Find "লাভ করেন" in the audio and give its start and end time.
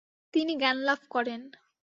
0.87-1.41